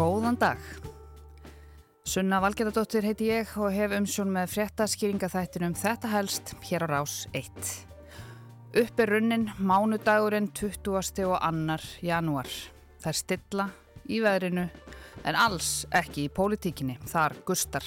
[0.00, 0.60] Góðan dag.
[2.08, 7.50] Sunna Valgeradóttir heiti ég og hef umsjón með fréttaskýringaþættinum Þetta helst hér á rás 1.
[8.80, 11.26] Upp er runnin mánudagurinn 20.
[11.28, 12.48] og annar janúar.
[13.02, 13.66] Það er stilla
[14.08, 14.64] í veðrinu
[15.28, 17.84] en alls ekki í pólitíkinni, þar gustar.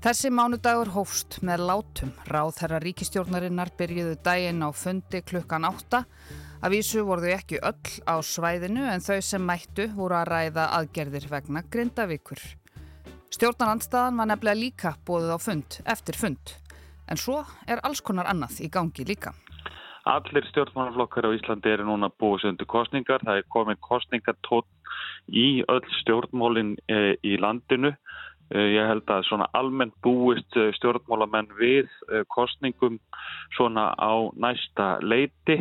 [0.00, 2.16] Þessi mánudagur hófst með látum.
[2.32, 6.06] Ráð þeirra ríkistjórnarinnar byrjuðu daginn á fundi klukkan átta.
[6.64, 10.62] Að vísu voru þau ekki öll á svæðinu en þau sem mættu voru að ræða
[10.78, 12.40] aðgerðir vegna grindavíkur.
[13.36, 16.54] Stjórnarandstaðan var nefnilega líka bóðið á fund eftir fund.
[17.04, 19.34] En svo er alls konar annað í gangi líka.
[20.08, 23.20] Allir stjórnmálaflokkar á Íslandi eru núna búið sundu kostningar.
[23.28, 24.68] Það er komin kostningatótt
[25.28, 27.92] í öll stjórnmálinn eh, í landinu
[28.52, 32.98] ég held að svona almennt búist eh, stjórnmálamenn við eh, kostningum
[33.56, 35.60] svona á næsta leiti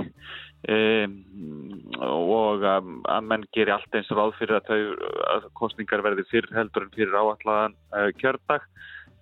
[0.63, 2.85] og að,
[3.27, 7.17] menn gerir allt eins ráð fyrir að, þau, að kostningar verði fyrr heldur en fyrir
[7.19, 7.75] áallagan
[8.21, 8.63] kjördag.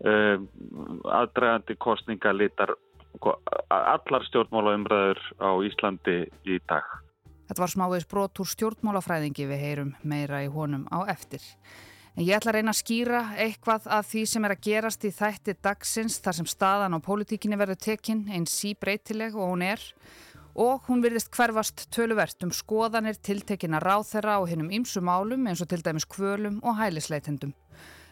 [0.05, 2.75] Aðdragandi kostningar litar
[3.73, 6.85] allar stjórnmálaumræður á Íslandi í dag.
[7.49, 11.41] Þetta var smávegs brotur stjórnmálafræðingi við heyrum meira í honum á eftir.
[12.17, 15.11] En ég ætla að reyna að skýra eitthvað af því sem er að gerast í
[15.15, 19.85] þætti dagsins þar sem staðan á pólitíkinni verður tekinn einn sí breytileg og hún er
[20.59, 25.69] og hún virðist hverfast töluvert um skoðanir tiltekina ráþera og hinnum ýmsum álum eins og
[25.71, 27.53] til dæmis kvölum og hælisleitendum.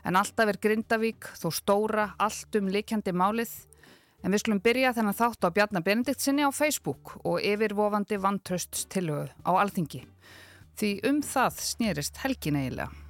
[0.08, 3.52] En alltaf er Grindavík þó stóra allt um likjandi málið
[4.24, 9.36] en við skulum byrja þennan þátt á Bjarnar Benediktsinni á Facebook og yfirvofandi vantrösts tilhauð
[9.44, 10.06] á alþingi.
[10.80, 13.09] Því um það snýrist helgin eiginlega.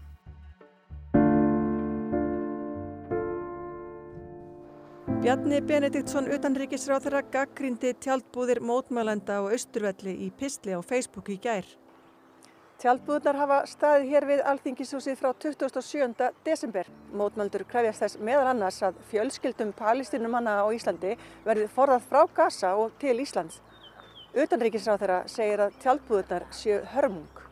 [5.29, 11.67] Bjarni Benediktsson utanríkisráð þeirra gaggrindi tjaldbúðir mótmælenda og austurvelli í Pistli á Facebook í gær.
[12.81, 16.31] Tjaldbúðnar hafa staðið hér við Alþingishúsið frá 27.
[16.47, 16.89] desember.
[17.13, 21.13] Mótmældur krefjast þess meðal annars að fjölskyldum palestinumanna á Íslandi
[21.45, 23.61] verði forðað frá Gaza og til Íslands.
[24.33, 27.48] Utanríkisráð þeirra segir að tjaldbúðnar séu hörmung.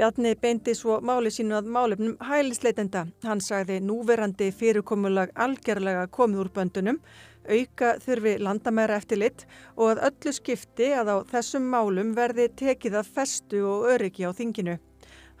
[0.00, 3.02] Bjarni beindi svo máli sínu að málefnum hælisleitenda.
[3.20, 7.00] Hann sagði núverandi fyrirkomulag algjörlega komið úr böndunum,
[7.44, 9.44] auka þurfi landamæra eftir lit
[9.76, 14.32] og að öllu skipti að á þessum málum verði tekið að festu og öryggi á
[14.40, 14.78] þinginu.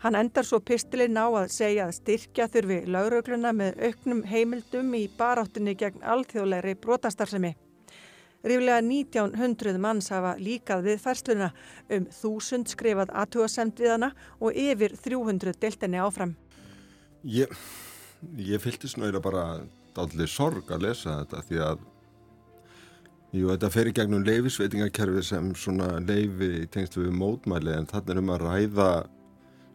[0.04, 5.06] Hann endar svo pistilinn á að segja að styrkja þurfi laurögluna með auknum heimildum í
[5.16, 7.56] baráttunni gegn alþjóðlegri brotastarðsemi.
[8.40, 11.50] Ríflega 1900 manns hafa líkað við færsluna
[11.92, 16.32] um þúsund skrifað aðtúasemt við hana og yfir 300 deltinni áfram.
[17.28, 17.52] Ég,
[18.40, 19.44] ég fylgti snöðilega bara
[20.00, 21.84] allir sorg að lesa þetta því að
[23.36, 28.14] jú, þetta fer í gegnum leifisveitingakerfi sem svona leifi í tengstu við mótmæli en þannig
[28.14, 28.90] er um að ræða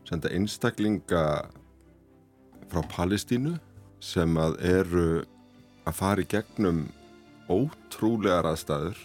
[0.09, 1.24] senda einstaklinga
[2.72, 3.56] frá Palestínu
[4.02, 5.08] sem að eru
[5.86, 6.88] að fara í gegnum
[7.51, 8.97] ótrúlegar aðstæður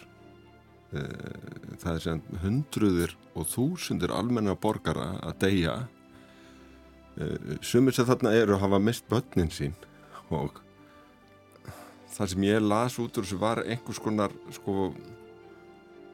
[0.97, 5.77] eh, það er sem hundruður og þúsundir almenna borgara að deyja.
[7.19, 9.77] Eh, sumir sem þarna eru hafa mist börnin sín
[10.31, 10.61] og
[12.11, 14.91] það sem ég las út úr þessu var einhvers konar sko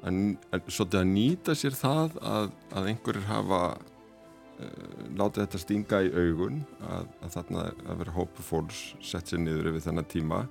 [0.08, 0.18] að,
[0.54, 7.10] að, nýta sér það að, að einhverjir hafa uh, látið þetta stinga í augun að,
[7.22, 10.44] að þarna að vera hópu fólks sett sér niður yfir þennan tíma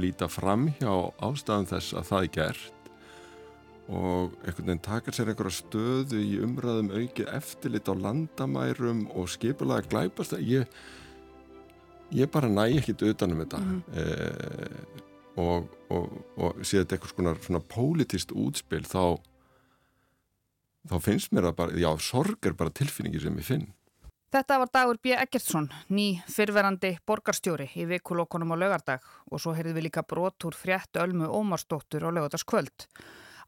[0.00, 2.70] líta fram hjá ástæðan þess að það er gert
[3.84, 9.84] og einhvern veginn takar sér einhverja stöðu í umræðum aukið eftirlit á landamærum og skipulega
[9.90, 10.64] glæpast ég
[12.14, 13.58] ég bara næ ekkit utanum þetta.
[13.58, 13.98] Mm -hmm.
[14.00, 15.02] eh,
[15.36, 19.18] og, og, og sé þetta eitthvað svona, svona pólitist útspil þá
[20.90, 23.66] þá finnst mér að bara, já, sorg er bara tilfinningi sem ég finn
[24.34, 25.12] Þetta var Dagur B.
[25.14, 30.56] Eggertsson, ný fyrverandi borgarstjóri í vikulokkonum á lögardag og svo heyrðum við líka brot úr
[30.58, 32.88] frétt Ölmu Ómarsdóttur á lögardagskvöld.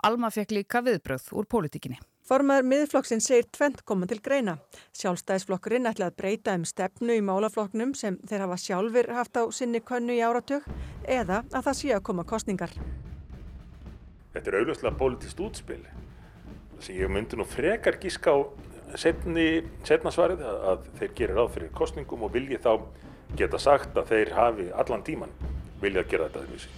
[0.06, 1.98] Alma fekk líka viðbröð úr pólitíkinni.
[2.22, 4.60] Formaður miðflokksinn segir tvent koma til greina.
[4.94, 9.82] Sjálfstæðisflokkurinn ætla að breyta um stefnu í málaflokknum sem þeir hafa sjálfur haft á sinni
[9.82, 10.62] könnu í áratug
[11.02, 12.78] eða að það sé að koma kostningar.
[14.38, 15.82] Þetta er auðvitað politist útspil
[16.78, 18.38] sem ég myndi nú frekar gíska á
[18.94, 22.72] setna svarið að, að þeir gerir ráð fyrir kostningum og vilji þá
[23.36, 25.32] geta sagt að þeir hafi allan tíman
[25.82, 26.70] vilja að gera þetta þessi.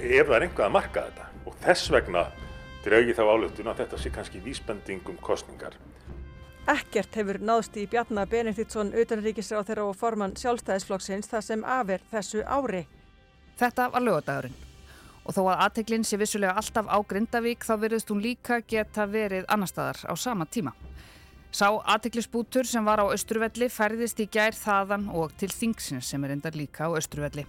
[0.00, 2.24] Ef það er einhvað að marka þetta og þess vegna
[2.84, 5.76] draugi þá álöftun að þetta sé kannski vísbendingum kostningar.
[6.70, 12.04] Ekkert hefur náðst í Bjarnar Benediktsson utanríkisra á þeirra og formann sjálfstæðisflokksins þar sem afer
[12.12, 12.84] þessu ári.
[13.60, 14.69] Þetta var lögadagurinn.
[15.30, 19.44] Og þó að aðteglinn sé vissulega alltaf á Grindavík þá verðist hún líka geta verið
[19.46, 20.72] annar staðar á sama tíma.
[21.54, 26.34] Sá aðtiklisbútur sem var á Östurvelli færðist í gær þaðan og til Þingsins sem er
[26.34, 27.44] endar líka á Östurvelli.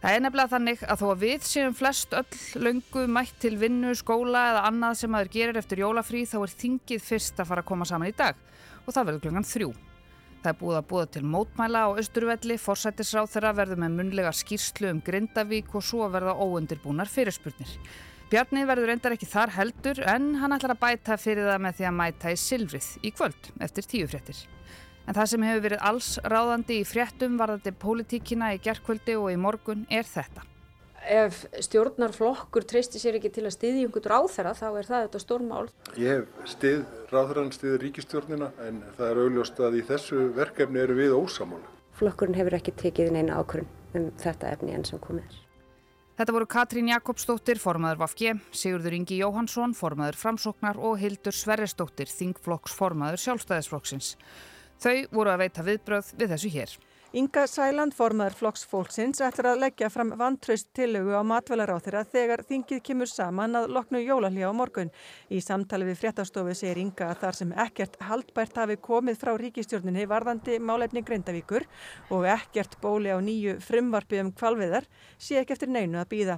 [0.00, 3.92] Það er nefnilega þannig að þó að við séum flest öll löngu mætt til vinnu,
[3.92, 7.70] skóla eða annað sem aður gerir eftir jólafrí þá er Þingið fyrst að fara að
[7.74, 8.40] koma saman í dag
[8.86, 9.74] og það verður klungan þrjú.
[10.38, 14.92] Það er búið að búða til mótmæla á Östurvelli, forsættisráð þeirra verður með munlega skýrslu
[14.92, 17.72] um Grindavík og svo verða óundirbúnar fyrirspurnir.
[18.30, 21.88] Bjarni verður endar ekki þar heldur en hann ætlar að bæta fyrir það með því
[21.88, 24.44] að mæta í Silvrið í kvöld eftir tíu fréttir.
[25.08, 29.40] En það sem hefur verið alls ráðandi í fréttum varðandi pólitíkina í gerðkvöldi og í
[29.40, 30.44] morgun er þetta.
[31.08, 35.62] Ef stjórnarflokkur treystir sér ekki til að stiðja einhvern ráþæra þá er það þetta stórmál.
[35.96, 40.98] Ég hef stið, ráþæran stiður ríkistjórnina en það er augljóst að í þessu verkefni eru
[40.98, 41.72] við ósamála.
[41.96, 45.38] Flokkurinn hefur ekki tekið neina ákvörn um þetta efni enn sem komið er.
[46.18, 52.74] Þetta voru Katrín Jakobsdóttir, formaður Vafge, Sigurður Ingi Jóhansson, formaður Framsóknar og Hildur Sverresdóttir, Þingflokks
[52.74, 54.16] formaður Sjálfstæðisflokksins.
[54.82, 56.74] Þau voru að veita viðbröð við þessu hér.
[57.16, 62.82] Inga Sæland, formaður Flokks fólksins, ætlar að leggja fram vantraust tillögu á matvælaráþyra þegar þingið
[62.84, 64.90] kemur saman að loknu jólalíja á morgun.
[65.32, 70.04] Í samtali við fréttastofu segir Inga að þar sem ekkert haldbært hafi komið frá ríkistjórninni
[70.10, 71.64] varðandi málefni Grindavíkur
[72.12, 74.84] og ekkert bóli á nýju frumvarfi um kvalviðar
[75.16, 76.36] sé ekki eftir neinu að býða.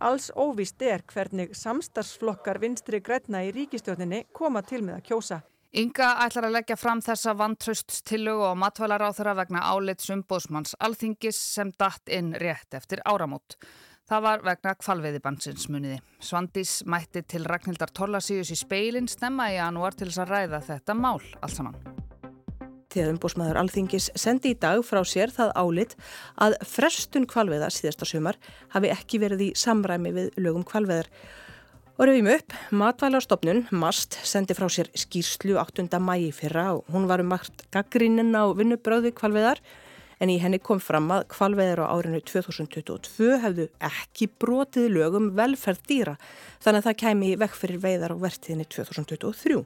[0.00, 5.42] Alls óvist er hvernig samstarsflokkar vinstri græna í ríkistjórninni koma til með að kjósa.
[5.76, 11.36] Inga ætlar að leggja fram þessa vantrausttillögu og matvælar á þeirra vegna álits umbóðsmanns alþingis
[11.36, 13.58] sem datt inn rétt eftir áramót.
[14.08, 15.98] Það var vegna kvalveiðibansins muniði.
[16.16, 20.96] Svandís mætti til Ragnhildar Torlasíus í speilin stemma í janúar til þess að ræða þetta
[20.96, 21.76] mál alls saman.
[22.88, 25.96] Þegar umbóðsmaður alþingis sendi í dag frá sér það álit
[26.40, 28.40] að frestun kvalveiða síðasta sumar
[28.72, 31.12] hafi ekki verið í samræmi við lögum kvalveiðar.
[31.96, 35.86] Og rauðum upp, matvælarstofnun, MAST, sendi frá sér skýrslu 8.
[35.96, 39.62] mægi fyrra og hún var um makt gaggrínin á vinnubröði kvalveðar
[40.20, 45.88] en í henni kom fram að kvalveðar á árinu 2022 hefðu ekki brotið lögum velferð
[45.88, 46.18] dýra
[46.60, 49.64] þannig að það kæmi vekk fyrir veiðar á vertiðinni 2023.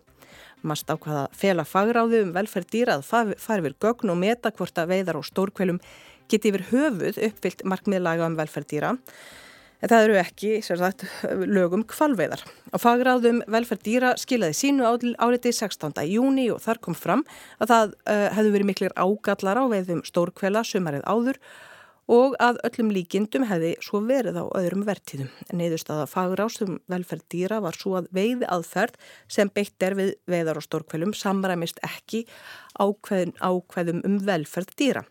[0.62, 4.94] MAST ákvaða fela fagráði um velferð dýra að fari við gögn og meta hvort að
[4.94, 5.82] veiðar á stórkvelum
[6.30, 8.98] geti yfir höfuð uppfyllt markmiðlaga um velferð dýra
[9.80, 11.06] En það eru ekki sagt,
[11.48, 12.42] lögum kvalveiðar.
[12.72, 14.84] Á fagráðum velferð dýra skilaði sínu
[15.16, 15.96] áliti 16.
[16.10, 17.24] júni og þar kom fram
[17.58, 21.40] að það uh, hefðu verið miklir ágallar á veiðum stórkvela sumarið áður
[22.10, 25.30] og að öllum líkindum hefði svo verið á öðrum vertíðum.
[25.54, 28.98] Neiðurstaða fagrásum velferð dýra var svo að veiði aðferð
[29.30, 32.24] sem beitt er við veiðar og stórkvelum samræmist ekki
[32.80, 35.04] ákveðum, um velferð dýra.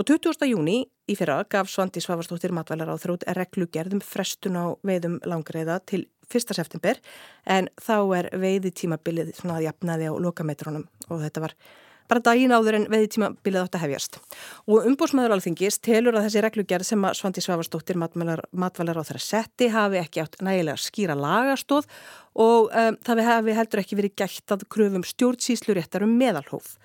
[0.00, 0.48] Og 20.
[0.48, 6.06] júni í fyrra gaf Svandi Svavarstóttir matvælar á þrótt reglugerðum frestun á veiðum langreiða til
[6.32, 6.54] 1.
[6.58, 6.98] september
[7.46, 11.54] en þá er veiði tímabilið svona að jafnaði á lokametrónum og þetta var
[12.06, 14.18] bara daginn áður en veðitíma bilið átt að hefjast.
[14.70, 19.70] Og umbúrsmæður alþingis telur að þessi reglugjörð sem að Svandi Svavarsdóttir matvælar á þeirra setti
[19.74, 21.88] hafi ekki átt nægilega skýra lagastóð
[22.38, 26.76] og um, það hafi heldur ekki verið gætt að kröfum stjórnsýslu réttar um meðalhóf.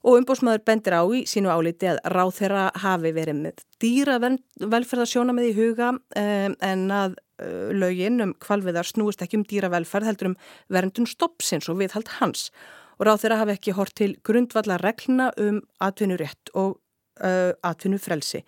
[0.00, 5.34] Og umbúrsmæður bendir á í sínu áliti að ráð þeirra hafi verið með dýra velferðarsjóna
[5.36, 10.08] með í huga um, en að uh, lögin um kvalviðar snúist ekki um dýra velferð
[10.08, 10.38] heldur um
[10.72, 12.48] verndun stoppsins og viðhald hans
[12.96, 16.78] og ráð þeirra hafi ekki hort til grundvalla regluna um atvinnurétt og
[17.20, 18.42] uh, atvinnufrelsi.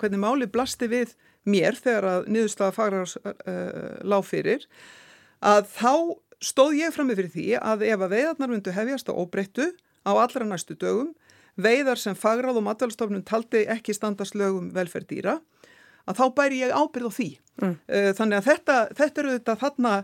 [0.00, 1.16] Hvernig máli blasti við
[1.48, 4.68] mér þegar að niðurstaða fagrar uh, lág fyrir
[5.40, 5.92] að þá
[6.44, 9.68] stóð ég fram með fyrir því að ef að veiðarnar myndu hefjast á óbreyttu
[10.06, 11.12] á allra næstu dögum,
[11.60, 15.36] veiðar sem fagráð og matalstofnun taldi ekki standast lögum velferð dýra,
[16.08, 17.30] að þá bæri ég ábyrð á því.
[17.60, 17.76] Mm.
[17.76, 19.94] Uh, þannig að þetta, þetta eru þetta þarna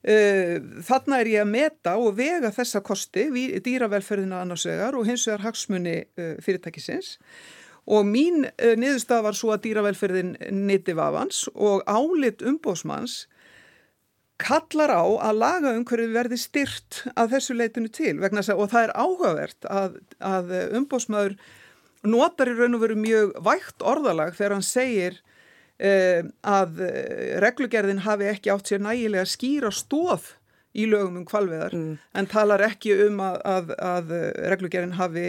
[0.00, 3.26] Uh, þarna er ég að meta og vega þessa kosti,
[3.60, 7.18] dýravelferðina annars vegar og hins vegar hagsmunni uh, fyrirtækisins
[7.84, 13.26] og mín uh, niðurstað var svo að dýravelferðin niti vafans og álit umbósmanns
[14.40, 18.70] kallar á að laga umhverju verði styrt að þessu leitinu til vegna þess að og
[18.72, 21.36] það er áhugavert að, að umbósmaður
[22.08, 28.04] notar í raun og veru mjög vægt orðalag þegar hann segir uh, að eh, reglugerðin
[28.06, 30.32] hafi ekki átt sér nægilega skýra stóð
[30.72, 31.94] í lögum um kvalveðar mm.
[32.16, 34.12] en talar ekki um að, að, að
[34.54, 35.24] reglugerðin hafi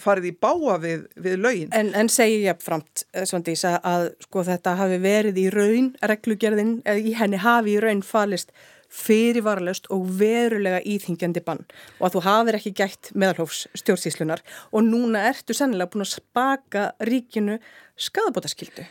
[0.00, 1.70] farið í báa við, við lögin.
[1.76, 7.00] En, en segir ég framt Svandís að sko þetta hafi verið í raun reglugerðin eða
[7.00, 8.54] í henni hafi í raun falist
[8.90, 11.62] fyrirvaralust og verulega íþingjandi bann
[12.00, 14.42] og að þú hafið ekki gætt meðalhófs stjórnsíslunar
[14.74, 17.60] og núna ertu sennilega búin að spaka ríkinu
[18.00, 18.86] skadabótaskildu.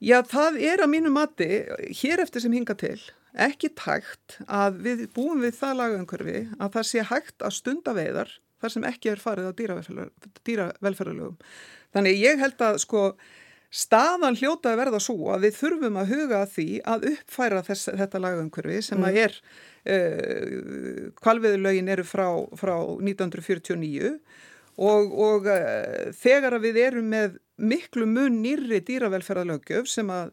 [0.00, 1.48] Já, það er að mínu mati,
[1.98, 2.96] hér eftir sem hinga til,
[3.36, 8.32] ekki tækt að við búum við það lagaumhverfi að það sé hægt að stunda veiðar
[8.60, 11.38] þar sem ekki er farið á dýravelferðarlögum.
[11.94, 13.04] Þannig ég held að sko
[13.70, 17.90] staðan hljóta að verða svo að við þurfum að huga að því að uppfæra þess,
[18.00, 19.20] þetta lagaumhverfi sem að mm.
[19.24, 19.36] er
[19.94, 22.26] uh, kvalviðurlögin eru frá,
[22.58, 24.16] frá 1949
[24.80, 30.32] og, og uh, þegar að við erum með miklu mun nýri dýravelferðarlögjöf sem að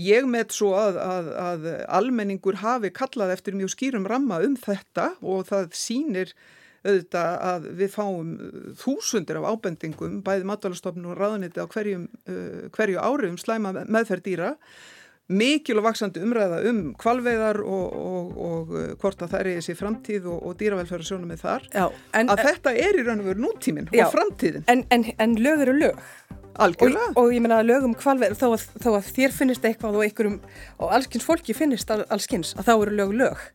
[0.00, 5.12] ég með svo að, að, að almenningur hafi kallað eftir mjög skýrum ramma um þetta
[5.20, 6.32] og það sínir
[6.82, 12.66] auðvitað að við fáum uh, þúsundir af ábendingum, bæði matalastofnun og ráðaniti á hverjum, uh,
[12.74, 14.50] hverju ári um slæma meðferð dýra,
[15.32, 19.56] mikil og vaksandi umræða um kvalveiðar og, og, og uh, hvort að það er í
[19.60, 21.86] þessi framtíð og, og dýravelferðar sjónum með þar, já,
[22.18, 24.66] en, að þetta er í raun og veru nútíminn og framtíðin.
[24.72, 26.02] En, en, en lög eru lög.
[26.60, 27.12] Algjörlega.
[27.14, 30.38] Og, og ég menna að lögum kvalveð, þó, þó að þér finnist eitthvað og einhverjum
[30.82, 33.46] og allskynns fólki finnist allskynns að þá eru lög lög.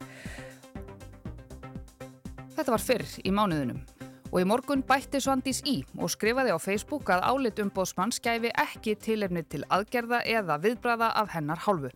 [2.58, 3.84] Þetta var fyrr í mánuðunum
[4.28, 8.96] og í morgun bætti Svandís í og skrifaði á Facebook að álit umbóðsmann skæfi ekki
[8.98, 11.92] tilefni til aðgerða eða viðbræða af hennar hálfu.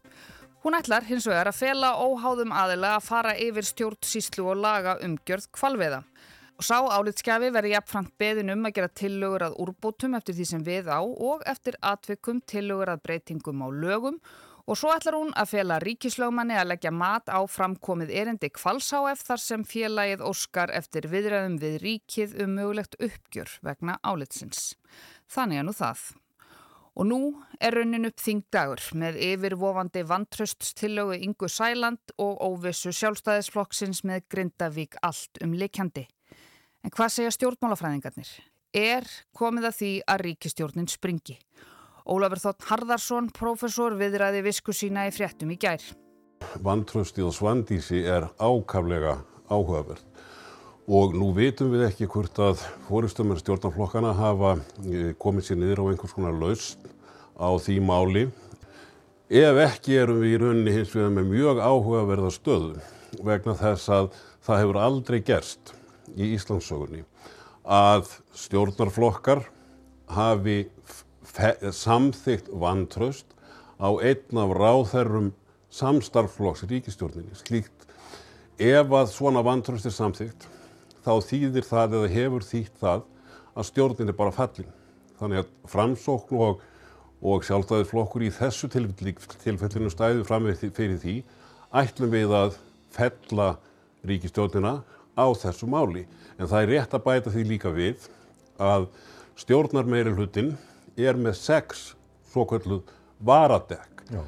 [0.62, 5.50] Hún ætlar hins vegar að fela óháðum aðila að fara yfir stjórnsíslu og laga umgjörð
[5.58, 6.04] kvalviða.
[6.62, 10.68] Og sá álitskjafi verði jafnframt beðin um að gera tillögur að úrbótum eftir því sem
[10.70, 14.22] við á og eftir atvikum tillögur að breytingum á lögum
[14.72, 19.42] Og svo ætlar hún að fela ríkislögmanni að leggja mat á framkomið erindi kvalsáef þar
[19.44, 24.78] sem félagið Óskar eftir viðræðum við ríkið um mögulegt uppgjör vegna álitsins.
[25.28, 26.06] Þannig að nú það.
[26.96, 27.20] Og nú
[27.60, 35.44] er raunin upp þingdagur með yfirvofandi vantrösttillögu Ingu Sæland og óvissu sjálfstæðisflokksins með Grindavík allt
[35.44, 36.06] um likjandi.
[36.80, 38.32] En hvað segja stjórnmálafræðingarnir?
[38.72, 39.04] Er
[39.36, 41.42] komið að því að ríkistjórnin springi?
[42.02, 45.84] Ólafur Þótt Harðarsson, profesor, viðræði visku sína í fréttum í gær.
[46.66, 49.20] Vantröstið og svandísi er ákaflega
[49.52, 50.08] áhugaverð
[50.92, 55.90] og nú veitum við ekki hvort að fóristumar stjórnarflokkana hafa eh, komið sér niður á
[55.92, 56.90] einhvers konar laust
[57.38, 58.26] á því máli.
[59.30, 62.82] Ef ekki erum við í rauninni hins vegar með mjög áhugaverða stöðu
[63.24, 64.10] vegna þess að
[64.42, 65.76] það hefur aldrei gerst
[66.18, 67.06] í Íslandsögunni
[67.62, 69.46] að stjórnarflokkar
[70.12, 70.66] hafi
[71.32, 73.26] samþygt vantraust
[73.82, 75.32] á einn af ráðherrum
[75.72, 77.34] samstarflokks ríkistjórninni.
[77.40, 77.88] Slíkt,
[78.60, 80.48] ef að svona vantraust er samþygt,
[81.02, 83.06] þá þýðir það eða hefur þýtt það
[83.56, 84.74] að stjórnin er bara fallin.
[85.20, 86.62] Þannig að framsókn og,
[87.22, 91.22] og sjálfstæðisflokkur í þessu tilfellinu stæðu fram fyrir því
[91.82, 92.58] ætlum við að
[92.92, 93.54] fella
[94.08, 94.82] ríkistjórnina
[95.16, 96.06] á þessu máli.
[96.38, 98.10] En það er rétt að bæta því líka við
[98.62, 98.90] að
[99.40, 100.56] stjórnar meiri hlutin
[101.00, 101.92] er með sex
[102.32, 102.84] svo kalluð
[103.24, 104.04] varadekk.
[104.12, 104.22] Já.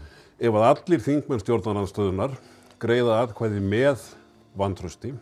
[0.43, 2.35] Ef að allir þingmenn stjórnarnarstöðunar
[2.81, 4.01] greiða aðkvæði með
[4.59, 5.13] vantrösti,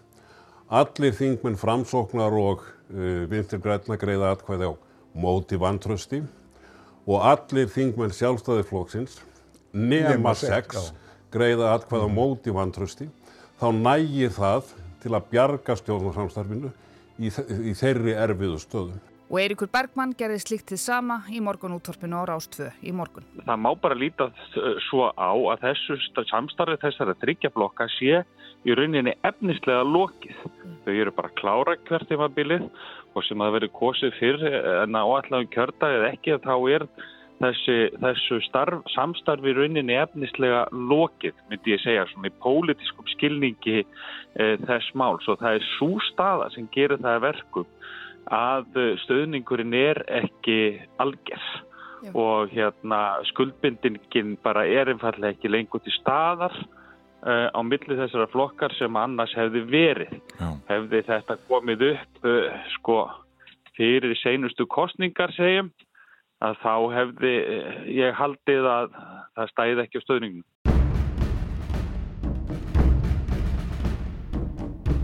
[0.72, 4.74] allir þingmenn framsóknar og uh, vinstirgræna greiða aðkvæði á
[5.22, 6.22] móti vantrösti
[7.06, 9.20] og allir þingmenn sjálfstæðiflóksins
[9.74, 10.92] nema sex
[11.32, 13.08] greiða aðkvæði á móti vantrösti,
[13.60, 16.72] þá nægir það til að bjarga stjórnarsamstarfinu
[17.20, 19.11] í, í þeirri erfiðu stöðum.
[19.32, 23.24] Og Eirikur Bergmann gerði slikt til sama í morgun úttorpinu á Rástvö í morgun.
[23.48, 24.28] Það má bara líta
[24.90, 25.96] svo á að þessu
[26.28, 28.26] samstarfið þessara þryggjablokka sé
[28.68, 30.36] í rauninni efnislega lokið.
[30.36, 30.76] Mm.
[30.84, 32.68] Þau eru bara klára hvert tímabilið
[33.16, 34.46] og sem að veri kosið fyrr
[34.84, 36.88] en að áallega kjörda eða ekki þá er
[37.42, 43.80] þessi, þessu starf, samstarfi í rauninni efnislega lokið, myndi ég segja, svona í pólitískum skilningi
[43.80, 43.86] e,
[44.68, 47.70] þess máls og það er svo staða sem gerir það verkum
[48.30, 50.60] að stöðningurinn er ekki
[51.02, 51.46] algjör
[52.02, 52.12] Já.
[52.18, 58.74] og hérna skuldbindingin bara er einfallega ekki lengur til staðar uh, á milli þessara flokkar
[58.78, 60.16] sem annars hefði verið.
[60.40, 60.50] Já.
[60.72, 63.00] Hefði þetta komið upp uh, sko
[63.78, 65.70] fyrir seinustu kostningar segjum
[66.42, 68.96] að þá hefði uh, ég haldið að
[69.38, 70.48] það stæði ekki á stöðningum.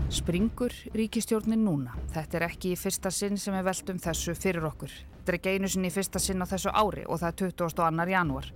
[0.08, 1.92] Springur ríkistjórnin núna.
[2.14, 4.92] Þetta er ekki í fyrsta sinn sem við veldum þessu fyrir okkur.
[5.18, 8.06] Þetta er ekki einu sinn í fyrsta sinn á þessu ári og það er 22.
[8.14, 8.48] janúar.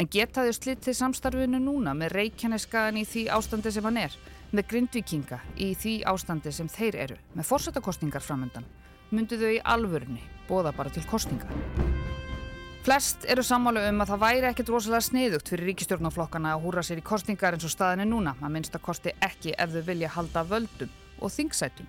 [0.00, 4.16] En geta þau slitið samstarfinu núna með reykjaneskaðan í því ástandi sem hann er,
[4.56, 8.64] með grindvikinga í því ástandi sem þeir eru, með fórsetakostningar framöndan,
[9.12, 11.48] myndu þau í alvörunni bóða bara til kostninga.
[12.86, 17.00] Flest eru sammálu um að það væri ekkert rosalega sniðugt fyrir ríkistjórnaflokkana að húra sér
[17.00, 20.44] í kostningar eins og staðinni núna, að minnst að kosti ekki ef þau vilja halda
[20.46, 21.88] völdum og þingsætum.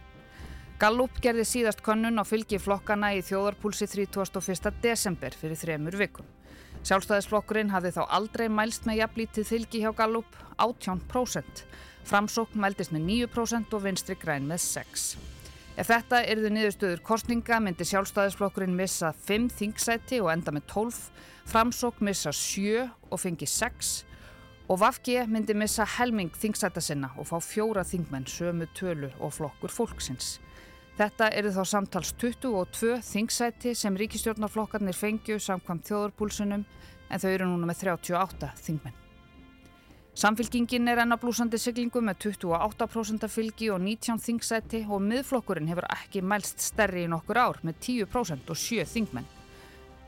[0.82, 4.74] Gallup gerði síðast könnun á fylgi flokkana í þjóðarpúlsi 31.
[4.82, 6.34] desember fyrir þremur vikum.
[6.82, 11.66] Sjálfstæðisflokkurinn hafði þá aldrei mælst með jafnlítið þylgi hjá Gallup 18%.
[12.10, 15.37] Framsókn mæltist með 9% og vinstri græn með 6%.
[15.78, 20.98] Ef þetta erðu niðurstöður kostninga myndi sjálfstæðisflokkurinn missa 5 þingsæti og enda með 12,
[21.52, 23.92] Framsókn missa 7 og fengi 6
[24.74, 29.72] og Vafgi myndi missa helming þingsæta sinna og fá fjóra þingmenn sömu tölu og flokkur
[29.72, 30.40] fólksins.
[30.98, 37.70] Þetta eru þá samtals 22 þingsæti sem ríkistjórnarflokkarnir fengju samkvæmt þjóðarpúlsunum en þau eru núna
[37.70, 39.07] með 38 þingmenn.
[40.18, 46.64] Samfylkingin er ennablúsandi siglingu með 28% fylgi og 19 þingsæti og miðflokkurinn hefur ekki mælst
[46.72, 49.28] stærri í nokkur ár með 10% og 7 þingmenn.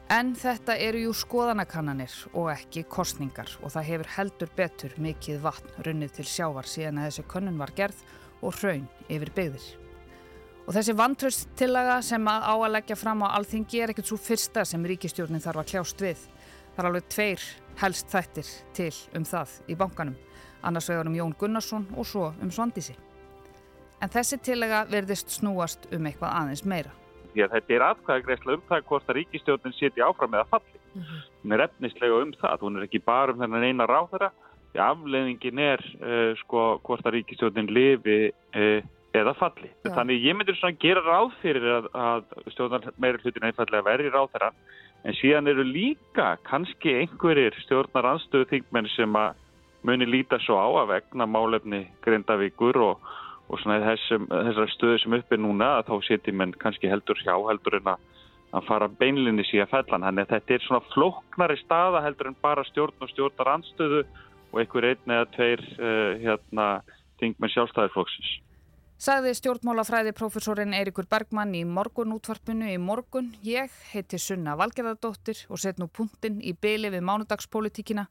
[0.10, 5.78] En þetta eru jú skoðanakannanir og ekki kostningar og það hefur heldur betur mikið vatn
[5.86, 8.02] runnið til sjávar síðan að þessi könnun var gerð
[8.42, 9.70] og hraun yfir byggðir.
[10.66, 14.66] Og þessi vantrausttillaga sem að á að leggja fram á alþingi er ekkert svo fyrsta
[14.66, 16.30] sem ríkistjórnin þarf að kljást við.
[16.74, 20.18] Það er alveg tveir helst þættir til um það í bankanum,
[20.64, 22.96] annars vegar um Jón Gunnarsson og svo um Svandísi.
[24.00, 26.92] En þessi tillega verðist snúast um eitthvað aðeins meira.
[27.34, 30.78] Því að þetta er atkvæðagreysla um það hvort að ríkistjórnin seti áfram eða falli.
[30.94, 31.26] Mm -hmm.
[31.44, 34.32] Hún er efnislega um það, hún er ekki bara um þennan eina ráðara.
[34.72, 38.82] Því afleðingin er uh, sko hvort að ríkistjórnin lifi uh,
[39.14, 39.70] eða falli.
[39.84, 39.94] Já.
[39.96, 44.52] Þannig ég myndir svona gera ráð fyrir að, að stjórnar meira hlutin einfallega verði ráðara
[45.08, 49.38] En síðan eru líka kannski einhverjir stjórnar anstöðu þingmenn sem að
[49.88, 53.06] muni líta svo á að vegna málefni Grindavíkur og,
[53.48, 57.32] og þessum, þessar stöðu sem upp er núna að þá setjum menn kannski heldur hjá
[57.48, 58.04] heldur en að,
[58.60, 60.04] að fara beinlinni síðan fellan.
[60.10, 64.04] Þannig að þetta er svona floknari staða heldur en bara stjórn og stjórnar anstöðu
[64.52, 66.70] og einhver einn eða tveir uh, hérna,
[67.22, 68.36] þingmenn sjálfstæðarflóksins.
[69.00, 73.30] Sagði stjórnmálafræði profesorinn Eirikur Bergmann í morgun útvarpinu í morgun.
[73.48, 78.10] Ég heiti Sunna Valgerðardóttir og set nú punktinn í byli við mánudagspolítíkina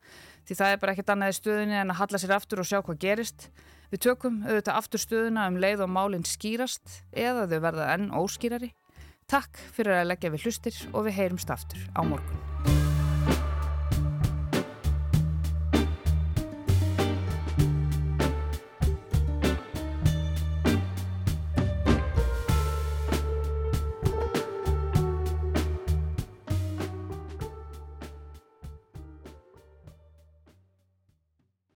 [0.49, 2.80] því það er bara ekkert annað í stöðunni en að halla sér aftur og sjá
[2.80, 3.50] hvað gerist.
[3.92, 8.73] Við tökum auðvitað aftur stöðuna um leið og málinn skýrast eða þau verða enn óskýrari.
[9.28, 12.57] Takk fyrir að leggja við hlustir og við heyrumst aftur á morgun.